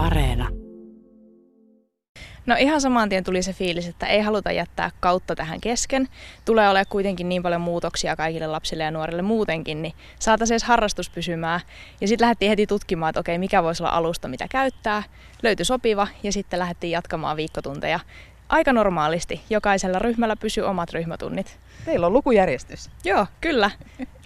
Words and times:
Areena. 0.00 0.48
No 2.46 2.56
ihan 2.58 2.80
saman 2.80 3.08
tien 3.08 3.24
tuli 3.24 3.42
se 3.42 3.52
fiilis, 3.52 3.88
että 3.88 4.06
ei 4.06 4.20
haluta 4.20 4.52
jättää 4.52 4.90
kautta 5.00 5.34
tähän 5.34 5.60
kesken. 5.60 6.08
Tulee 6.44 6.68
olemaan 6.68 6.86
kuitenkin 6.88 7.28
niin 7.28 7.42
paljon 7.42 7.60
muutoksia 7.60 8.16
kaikille 8.16 8.46
lapsille 8.46 8.84
ja 8.84 8.90
nuorille 8.90 9.22
muutenkin, 9.22 9.82
niin 9.82 9.94
saataisiin 10.18 10.54
edes 10.54 10.64
harrastus 10.64 11.10
pysymään. 11.10 11.60
Ja 12.00 12.08
sitten 12.08 12.24
lähdettiin 12.24 12.48
heti 12.48 12.66
tutkimaan, 12.66 13.10
että 13.10 13.20
okei, 13.20 13.38
mikä 13.38 13.62
voisi 13.62 13.82
olla 13.82 13.92
alusta, 13.92 14.28
mitä 14.28 14.46
käyttää. 14.48 15.02
Löytyi 15.42 15.64
sopiva 15.64 16.08
ja 16.22 16.32
sitten 16.32 16.58
lähdettiin 16.58 16.90
jatkamaan 16.90 17.36
viikkotunteja. 17.36 18.00
Aika 18.48 18.72
normaalisti. 18.72 19.40
Jokaisella 19.50 19.98
ryhmällä 19.98 20.36
pysyy 20.36 20.64
omat 20.64 20.90
ryhmätunnit. 20.90 21.58
Teillä 21.84 22.06
on 22.06 22.12
lukujärjestys. 22.12 22.90
Joo, 23.04 23.26
kyllä. 23.40 23.70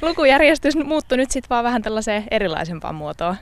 Lukujärjestys 0.03 0.77
muuttui 0.77 1.19
nyt 1.19 1.31
sitten 1.31 1.51
vaan 1.51 1.65
vähän 1.65 1.83
tällaiseen 1.83 2.25
erilaisempaan 2.31 2.95
muotoon. 2.95 3.37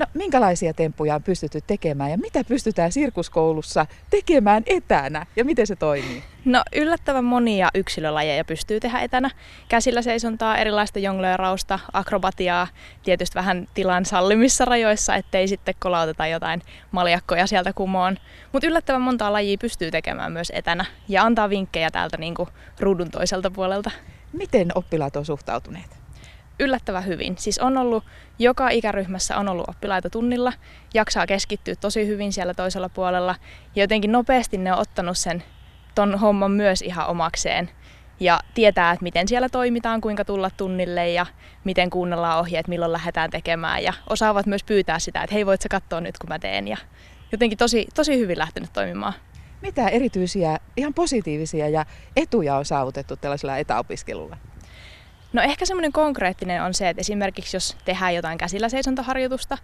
No 0.00 0.06
minkälaisia 0.14 0.74
temppuja 0.74 1.14
on 1.14 1.22
pystytty 1.22 1.60
tekemään 1.66 2.10
ja 2.10 2.18
mitä 2.18 2.44
pystytään 2.44 2.92
sirkuskoulussa 2.92 3.86
tekemään 4.10 4.62
etänä 4.66 5.26
ja 5.36 5.44
miten 5.44 5.66
se 5.66 5.76
toimii? 5.76 6.22
No 6.44 6.62
yllättävän 6.74 7.24
monia 7.24 7.68
yksilölajeja 7.74 8.44
pystyy 8.44 8.80
tehdä 8.80 9.00
etänä. 9.00 9.30
Käsillä 9.68 10.02
seisontaa, 10.02 10.58
erilaista 10.58 10.98
jongleerausta, 10.98 11.78
akrobatiaa, 11.92 12.66
tietysti 13.02 13.34
vähän 13.34 13.68
tilan 13.74 14.04
sallimissa 14.04 14.64
rajoissa, 14.64 15.14
ettei 15.14 15.48
sitten 15.48 15.74
kolauteta 15.78 16.26
jotain 16.26 16.62
maljakkoja 16.92 17.46
sieltä 17.46 17.72
kumoon. 17.72 18.16
Mutta 18.52 18.66
yllättävän 18.66 19.02
montaa 19.02 19.32
lajia 19.32 19.58
pystyy 19.60 19.90
tekemään 19.90 20.32
myös 20.32 20.52
etänä 20.54 20.84
ja 21.08 21.22
antaa 21.22 21.50
vinkkejä 21.50 21.90
täältä 21.90 22.16
niinku 22.16 22.48
ruudun 22.80 23.10
toiselta 23.10 23.50
puolelta. 23.50 23.90
Miten 24.32 24.72
oppilaat 24.74 25.16
on 25.16 25.24
suhtautuneet? 25.24 25.99
Yllättävän 26.60 27.06
hyvin. 27.06 27.38
Siis 27.38 27.58
on 27.58 27.76
ollut, 27.76 28.04
joka 28.38 28.68
ikäryhmässä 28.68 29.36
on 29.36 29.48
ollut 29.48 29.68
oppilaita 29.68 30.10
tunnilla, 30.10 30.52
jaksaa 30.94 31.26
keskittyä 31.26 31.74
tosi 31.74 32.06
hyvin 32.06 32.32
siellä 32.32 32.54
toisella 32.54 32.88
puolella 32.88 33.34
ja 33.74 33.82
jotenkin 33.82 34.12
nopeasti 34.12 34.58
ne 34.58 34.72
on 34.72 34.78
ottanut 34.78 35.18
sen 35.18 35.42
ton 35.94 36.18
homman 36.18 36.50
myös 36.50 36.82
ihan 36.82 37.06
omakseen 37.06 37.70
ja 38.20 38.40
tietää, 38.54 38.92
että 38.92 39.02
miten 39.02 39.28
siellä 39.28 39.48
toimitaan, 39.48 40.00
kuinka 40.00 40.24
tulla 40.24 40.50
tunnille 40.56 41.08
ja 41.08 41.26
miten 41.64 41.90
kuunnellaan 41.90 42.38
ohjeet, 42.38 42.68
milloin 42.68 42.92
lähdetään 42.92 43.30
tekemään 43.30 43.82
ja 43.82 43.92
osaavat 44.10 44.46
myös 44.46 44.64
pyytää 44.64 44.98
sitä, 44.98 45.22
että 45.22 45.34
hei 45.34 45.46
voit 45.46 45.62
sä 45.62 45.68
katsoa 45.68 46.00
nyt 46.00 46.18
kun 46.18 46.28
mä 46.28 46.38
teen 46.38 46.68
ja 46.68 46.76
jotenkin 47.32 47.58
tosi, 47.58 47.86
tosi 47.94 48.18
hyvin 48.18 48.38
lähtenyt 48.38 48.72
toimimaan. 48.72 49.14
Mitä 49.62 49.88
erityisiä, 49.88 50.58
ihan 50.76 50.94
positiivisia 50.94 51.68
ja 51.68 51.84
etuja 52.16 52.56
on 52.56 52.64
saavutettu 52.64 53.16
tällaisella 53.16 53.56
etäopiskelulla? 53.56 54.36
No 55.32 55.42
ehkä 55.42 55.66
semmoinen 55.66 55.92
konkreettinen 55.92 56.62
on 56.62 56.74
se, 56.74 56.88
että 56.88 57.00
esimerkiksi 57.00 57.56
jos 57.56 57.76
tehdään 57.84 58.14
jotain 58.14 58.38
käsillä 58.38 58.68
seisontaharjoitusta, 58.68 59.58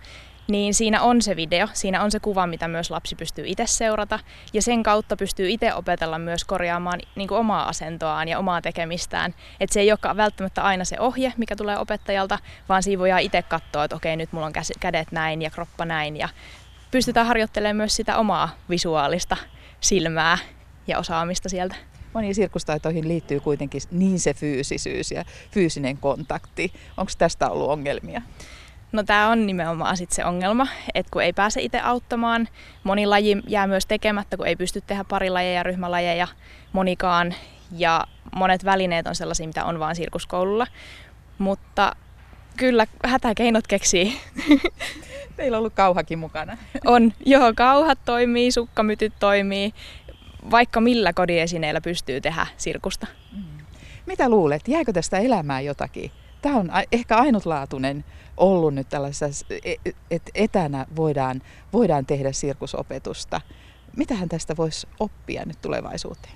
niin 0.48 0.74
siinä 0.74 1.02
on 1.02 1.22
se 1.22 1.36
video, 1.36 1.68
siinä 1.72 2.02
on 2.02 2.10
se 2.10 2.20
kuva, 2.20 2.46
mitä 2.46 2.68
myös 2.68 2.90
lapsi 2.90 3.14
pystyy 3.14 3.44
itse 3.46 3.66
seurata. 3.66 4.18
Ja 4.52 4.62
sen 4.62 4.82
kautta 4.82 5.16
pystyy 5.16 5.50
itse 5.50 5.74
opetella 5.74 6.18
myös 6.18 6.44
korjaamaan 6.44 7.00
niin 7.16 7.28
kuin 7.28 7.38
omaa 7.38 7.68
asentoaan 7.68 8.28
ja 8.28 8.38
omaa 8.38 8.62
tekemistään. 8.62 9.34
Että 9.60 9.74
se 9.74 9.80
ei 9.80 9.92
ole 9.92 10.16
välttämättä 10.16 10.62
aina 10.62 10.84
se 10.84 11.00
ohje, 11.00 11.32
mikä 11.36 11.56
tulee 11.56 11.78
opettajalta, 11.78 12.38
vaan 12.68 12.82
siinä 12.82 13.00
voidaan 13.00 13.22
itse 13.22 13.42
katsoa, 13.42 13.84
että 13.84 13.96
okei, 13.96 14.16
nyt 14.16 14.32
mulla 14.32 14.46
on 14.46 14.52
kädet 14.80 15.12
näin 15.12 15.42
ja 15.42 15.50
kroppa 15.50 15.84
näin. 15.84 16.16
Ja 16.16 16.28
pystytään 16.90 17.26
harjoittelemaan 17.26 17.76
myös 17.76 17.96
sitä 17.96 18.16
omaa 18.16 18.48
visuaalista 18.70 19.36
silmää 19.80 20.38
ja 20.86 20.98
osaamista 20.98 21.48
sieltä 21.48 21.74
moniin 22.16 22.34
sirkustaitoihin 22.34 23.08
liittyy 23.08 23.40
kuitenkin 23.40 23.80
niin 23.90 24.20
se 24.20 24.34
fyysisyys 24.34 25.10
ja 25.10 25.24
fyysinen 25.50 25.98
kontakti. 25.98 26.72
Onko 26.96 27.12
tästä 27.18 27.50
ollut 27.50 27.70
ongelmia? 27.70 28.22
No 28.92 29.02
tämä 29.02 29.28
on 29.28 29.46
nimenomaan 29.46 29.96
sit 29.96 30.12
se 30.12 30.24
ongelma, 30.24 30.66
että 30.94 31.10
kun 31.10 31.22
ei 31.22 31.32
pääse 31.32 31.60
itse 31.62 31.80
auttamaan, 31.80 32.48
moni 32.84 33.06
laji 33.06 33.36
jää 33.46 33.66
myös 33.66 33.86
tekemättä, 33.86 34.36
kun 34.36 34.46
ei 34.46 34.56
pysty 34.56 34.82
tehdä 34.86 35.04
parilajeja, 35.04 35.62
ryhmälajeja, 35.62 36.28
monikaan. 36.72 37.34
Ja 37.72 38.06
monet 38.36 38.64
välineet 38.64 39.06
on 39.06 39.14
sellaisia, 39.14 39.46
mitä 39.46 39.64
on 39.64 39.78
vain 39.78 39.96
sirkuskoululla. 39.96 40.66
Mutta 41.38 41.96
kyllä 42.56 42.86
hätäkeinot 43.04 43.66
keksii. 43.66 44.20
Teillä 45.36 45.56
on 45.56 45.58
ollut 45.58 45.74
kauhakin 45.74 46.18
mukana. 46.18 46.56
On, 46.84 47.12
joo, 47.26 47.52
kauhat 47.56 47.98
toimii, 48.04 48.52
sukkamytyt 48.52 49.12
toimii, 49.18 49.72
vaikka 50.50 50.80
millä 50.80 51.12
kodiesineillä 51.12 51.80
pystyy 51.80 52.20
tehdä 52.20 52.46
sirkusta. 52.56 53.06
Mm. 53.36 53.42
Mitä 54.06 54.28
luulet, 54.28 54.68
jääkö 54.68 54.92
tästä 54.92 55.18
elämään 55.18 55.64
jotakin? 55.64 56.10
Tämä 56.42 56.56
on 56.56 56.70
ehkä 56.92 57.16
ainutlaatuinen 57.16 58.04
ollut 58.36 58.74
nyt 58.74 58.88
tällaisessa, 58.88 59.46
e, 59.50 59.74
e, 59.84 59.92
että 60.10 60.30
etänä 60.34 60.86
voidaan, 60.96 61.42
voidaan 61.72 62.06
tehdä 62.06 62.32
sirkusopetusta. 62.32 63.40
Mitähän 63.96 64.28
tästä 64.28 64.56
voisi 64.56 64.86
oppia 65.00 65.44
nyt 65.44 65.60
tulevaisuuteen? 65.62 66.34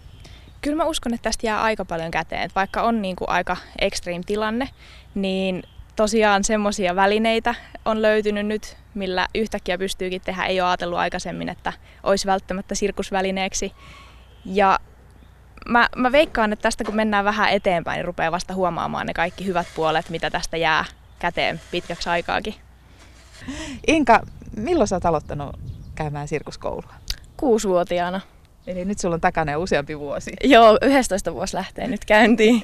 Kyllä 0.61 0.77
mä 0.77 0.85
uskon, 0.85 1.15
että 1.15 1.23
tästä 1.23 1.47
jää 1.47 1.63
aika 1.63 1.85
paljon 1.85 2.11
käteen. 2.11 2.43
Että 2.43 2.55
vaikka 2.55 2.83
on 2.83 3.03
niin 3.03 3.17
kuin 3.17 3.29
aika 3.29 3.57
extreme 3.79 4.23
tilanne, 4.27 4.69
niin 5.15 5.63
tosiaan 6.01 6.45
semmoisia 6.45 6.97
välineitä 6.97 7.55
on 7.85 8.03
löytynyt 8.03 8.47
nyt, 8.47 8.77
millä 8.95 9.29
yhtäkkiä 9.35 9.79
pystyykin 9.79 10.21
tehdä. 10.21 10.45
Ei 10.45 10.61
ole 10.61 10.69
ajatellut 10.69 10.99
aikaisemmin, 10.99 11.49
että 11.49 11.73
olisi 12.03 12.27
välttämättä 12.27 12.75
sirkusvälineeksi. 12.75 13.73
Ja 14.45 14.79
mä, 15.69 15.89
mä 15.97 16.13
veikkaan, 16.13 16.53
että 16.53 16.63
tästä 16.63 16.85
kun 16.85 16.97
mennään 16.97 17.25
vähän 17.25 17.51
eteenpäin, 17.51 17.97
niin 17.97 18.05
rupeaa 18.05 18.33
vasta 18.33 18.55
huomaamaan 18.55 19.07
ne 19.07 19.15
kaikki 19.15 19.47
hyvät 19.47 19.67
puolet, 19.75 20.11
mitä 20.11 20.31
tästä 20.31 20.57
jää 20.57 20.85
käteen 21.19 21.61
pitkäksi 21.71 22.09
aikaakin. 22.09 22.55
Inka, 23.87 24.21
milloin 24.57 24.89
sä 24.89 24.97
oot 24.97 25.07
aloittanut 25.07 25.57
käymään 25.95 26.29
sirkuskoulua? 26.29 26.95
Kuusivuotiaana. 27.37 28.21
Eli 28.67 28.85
nyt 28.85 28.99
sulla 28.99 29.15
on 29.15 29.21
takana 29.21 29.59
useampi 29.59 29.99
vuosi. 29.99 30.33
Joo, 30.45 30.79
11 30.83 31.35
vuosi 31.35 31.57
lähtee 31.57 31.87
nyt 31.87 32.05
käyntiin. 32.05 32.63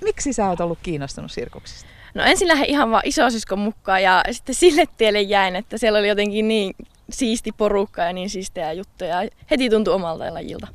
Miksi 0.00 0.32
sä 0.32 0.48
oot 0.48 0.60
ollut 0.60 0.78
kiinnostunut 0.82 1.32
sirkuksista? 1.32 1.96
No 2.16 2.22
ensin 2.22 2.48
lähdin 2.48 2.70
ihan 2.70 2.90
vaan 2.90 3.02
isosiskon 3.04 3.58
mukaan 3.58 4.02
ja 4.02 4.24
sitten 4.30 4.54
sille 4.54 4.84
tielle 4.96 5.20
jäin, 5.20 5.56
että 5.56 5.78
siellä 5.78 5.98
oli 5.98 6.08
jotenkin 6.08 6.48
niin 6.48 6.74
siisti 7.10 7.52
porukka 7.52 8.02
ja 8.02 8.12
niin 8.12 8.30
siistejä 8.30 8.72
juttuja. 8.72 9.16
Heti 9.50 9.70
tuntui 9.70 9.94
omalta 9.94 10.34
lajilta. 10.34 10.66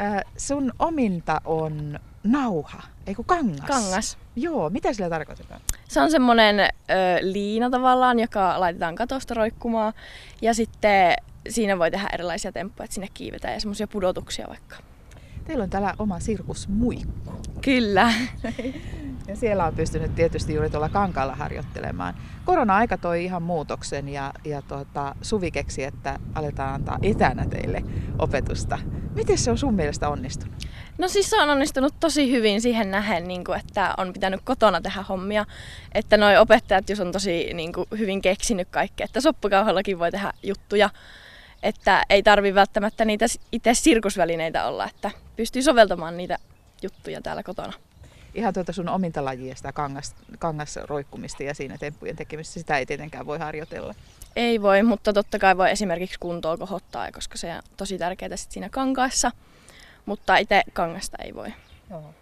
Äh, 0.00 0.24
sun 0.36 0.72
ominta 0.78 1.40
on 1.44 1.98
nauha, 2.24 2.82
ei 3.06 3.14
kun 3.14 3.24
kangas. 3.24 3.66
Kangas. 3.66 4.18
Joo, 4.36 4.70
mitä 4.70 4.92
sillä 4.92 5.08
tarkoitetaan? 5.10 5.60
Se 5.88 6.00
on 6.00 6.10
semmoinen 6.10 6.60
ö, 6.60 6.66
liina 7.20 7.70
tavallaan, 7.70 8.18
joka 8.18 8.60
laitetaan 8.60 8.94
katosta 8.94 9.34
roikkumaan. 9.34 9.92
Ja 10.42 10.54
sitten 10.54 11.14
siinä 11.48 11.78
voi 11.78 11.90
tehdä 11.90 12.08
erilaisia 12.12 12.52
temppuja, 12.52 12.84
että 12.84 12.94
sinne 12.94 13.08
kiivetään 13.14 13.54
ja 13.54 13.60
semmoisia 13.60 13.86
pudotuksia 13.86 14.48
vaikka. 14.48 14.76
Teillä 15.44 15.64
on 15.64 15.70
täällä 15.70 15.94
oma 15.98 16.20
sirkusmuikku. 16.20 17.32
Kyllä. 17.60 18.12
Ja 19.30 19.36
siellä 19.36 19.64
on 19.64 19.74
pystynyt 19.74 20.14
tietysti 20.14 20.54
juuri 20.54 20.70
tuolla 20.70 20.88
kankaalla 20.88 21.34
harjoittelemaan. 21.34 22.14
Korona-aika 22.44 22.98
toi 22.98 23.24
ihan 23.24 23.42
muutoksen 23.42 24.08
ja, 24.08 24.32
ja 24.44 24.62
tuota, 24.62 25.14
Suvi 25.22 25.50
keksi, 25.50 25.84
että 25.84 26.18
aletaan 26.34 26.74
antaa 26.74 26.98
etänä 27.02 27.46
teille 27.46 27.82
opetusta. 28.18 28.78
Miten 29.14 29.38
se 29.38 29.50
on 29.50 29.58
sun 29.58 29.74
mielestä 29.74 30.08
onnistunut? 30.08 30.54
No 30.98 31.08
siis 31.08 31.30
se 31.30 31.42
on 31.42 31.50
onnistunut 31.50 31.94
tosi 32.00 32.30
hyvin 32.30 32.60
siihen 32.60 32.90
nähen, 32.90 33.28
niin 33.28 33.44
kuin, 33.44 33.58
että 33.58 33.94
on 33.96 34.12
pitänyt 34.12 34.40
kotona 34.44 34.80
tehdä 34.80 35.02
hommia. 35.02 35.46
Että 35.92 36.16
noi 36.16 36.36
opettajat, 36.36 36.90
jos 36.90 37.00
on 37.00 37.12
tosi 37.12 37.54
niin 37.54 37.72
kuin, 37.72 37.86
hyvin 37.98 38.22
keksinyt 38.22 38.68
kaikkea, 38.70 39.04
että 39.04 39.20
soppakauhallakin 39.20 39.98
voi 39.98 40.10
tehdä 40.10 40.32
juttuja. 40.42 40.90
Että 41.62 42.02
ei 42.10 42.22
tarvi 42.22 42.54
välttämättä 42.54 43.04
niitä 43.04 43.26
itse 43.52 43.74
sirkusvälineitä 43.74 44.64
olla, 44.64 44.86
että 44.86 45.10
pystyy 45.36 45.62
soveltamaan 45.62 46.16
niitä 46.16 46.38
juttuja 46.82 47.20
täällä 47.20 47.42
kotona 47.42 47.72
ihan 48.34 48.54
tuota 48.54 48.72
sun 48.72 48.88
ominta 48.88 49.24
lajia, 49.24 49.56
sitä 49.56 49.72
kangas, 49.72 50.14
kangasroikkumista 50.38 51.42
ja 51.42 51.54
siinä 51.54 51.78
temppujen 51.78 52.16
tekemistä, 52.16 52.54
sitä 52.54 52.78
ei 52.78 52.86
tietenkään 52.86 53.26
voi 53.26 53.38
harjoitella. 53.38 53.94
Ei 54.36 54.62
voi, 54.62 54.82
mutta 54.82 55.12
totta 55.12 55.38
kai 55.38 55.56
voi 55.56 55.70
esimerkiksi 55.70 56.18
kuntoa 56.20 56.56
kohottaa, 56.56 57.12
koska 57.12 57.38
se 57.38 57.54
on 57.54 57.62
tosi 57.76 57.98
tärkeää 57.98 58.36
sit 58.36 58.52
siinä 58.52 58.68
kankaassa, 58.68 59.30
mutta 60.06 60.36
itse 60.36 60.62
kangasta 60.72 61.16
ei 61.24 61.34
voi. 61.34 61.52
Joo. 61.90 62.14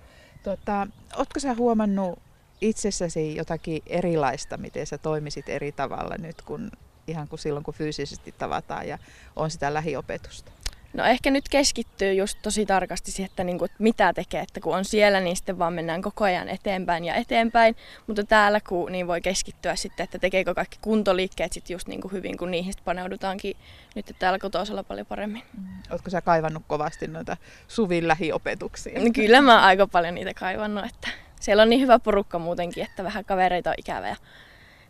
Tota, 0.42 0.86
ootko 1.16 1.40
sä 1.40 1.54
huomannut 1.54 2.18
itsessäsi 2.60 3.36
jotakin 3.36 3.82
erilaista, 3.86 4.56
miten 4.56 4.86
sä 4.86 4.98
toimisit 4.98 5.48
eri 5.48 5.72
tavalla 5.72 6.14
nyt 6.18 6.42
kun 6.42 6.70
ihan 7.06 7.28
kuin 7.28 7.38
silloin, 7.38 7.64
kun 7.64 7.74
fyysisesti 7.74 8.34
tavataan 8.38 8.88
ja 8.88 8.98
on 9.36 9.50
sitä 9.50 9.74
lähiopetusta? 9.74 10.52
No 10.92 11.04
ehkä 11.04 11.30
nyt 11.30 11.48
keskittyy 11.48 12.14
just 12.14 12.38
tosi 12.42 12.66
tarkasti 12.66 13.10
siihen, 13.10 13.30
että, 13.30 13.44
niinku, 13.44 13.64
että 13.64 13.76
mitä 13.78 14.12
tekee, 14.12 14.40
että 14.40 14.60
kun 14.60 14.76
on 14.76 14.84
siellä, 14.84 15.20
niin 15.20 15.36
sitten 15.36 15.58
vaan 15.58 15.72
mennään 15.72 16.02
koko 16.02 16.24
ajan 16.24 16.48
eteenpäin 16.48 17.04
ja 17.04 17.14
eteenpäin, 17.14 17.76
mutta 18.06 18.24
täällä 18.24 18.60
kun, 18.68 18.92
niin 18.92 19.06
voi 19.06 19.20
keskittyä 19.20 19.76
sitten, 19.76 20.04
että 20.04 20.18
tekeekö 20.18 20.54
kaikki 20.54 20.78
kuntoliikkeet 20.80 21.52
sitten 21.52 21.74
just 21.74 21.88
niinku 21.88 22.08
hyvin, 22.08 22.38
kun 22.38 22.50
niihin 22.50 22.74
paneudutaankin 22.84 23.56
nyt 23.94 24.16
täällä 24.18 24.38
kotosalla 24.38 24.82
paljon 24.82 25.06
paremmin. 25.06 25.42
Mm. 25.58 25.66
Oletko 25.90 26.10
sä 26.10 26.20
kaivannut 26.20 26.62
kovasti 26.66 27.06
noita 27.06 27.36
Suvin 27.68 28.08
lähiopetuksia? 28.08 29.00
No, 29.00 29.10
kyllä 29.14 29.40
mä 29.40 29.62
aika 29.62 29.86
paljon 29.86 30.14
niitä 30.14 30.34
kaivannut, 30.34 30.84
että 30.84 31.08
siellä 31.40 31.62
on 31.62 31.70
niin 31.70 31.80
hyvä 31.80 31.98
porukka 31.98 32.38
muutenkin, 32.38 32.84
että 32.84 33.04
vähän 33.04 33.24
kavereita 33.24 33.70
on 33.70 33.76
ikävä 33.78 34.08
ja 34.08 34.16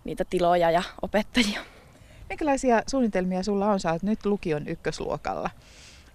niitä 0.04 0.24
tiloja 0.30 0.70
ja 0.70 0.82
opettajia. 1.02 1.60
Minkälaisia 2.28 2.82
suunnitelmia 2.86 3.42
sulla 3.42 3.70
on? 3.70 3.80
Sä 3.80 3.92
oot 3.92 4.02
nyt 4.02 4.26
lukion 4.26 4.68
ykkösluokalla. 4.68 5.50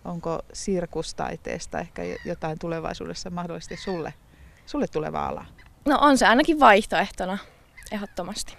Onko 0.06 0.40
sirkustaiteesta 0.54 1.80
ehkä 1.80 2.02
jotain 2.26 2.60
tulevaisuudessa 2.60 3.30
mahdollisesti 3.30 3.78
sulle, 3.78 4.14
sulle 4.66 4.88
tuleva 4.88 5.28
ala? 5.28 5.46
No 5.86 5.98
on 6.02 6.18
se 6.18 6.26
ainakin 6.26 6.60
vaihtoehtona, 6.60 7.38
ehdottomasti. 7.92 8.58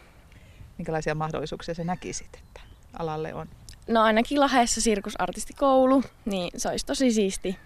Minkälaisia 0.79 1.14
mahdollisuuksia 1.14 1.75
sä 1.75 1.85
näkisit, 1.85 2.37
että 2.37 2.61
alalle 2.99 3.35
on? 3.35 3.49
No 3.88 4.02
ainakin 4.02 4.41
Laheessa 4.41 4.81
sirkusartistikoulu, 4.81 6.02
niin 6.25 6.50
se 6.56 6.69
olisi 6.69 6.87
tosi 6.87 7.12
siisti 7.12 7.58